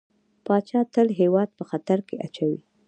پاچا 0.45 0.81
تل 0.93 1.07
هيواد 1.19 1.49
په 1.57 1.63
خطر 1.69 1.99
کې 2.07 2.15
اچوي. 2.25 2.59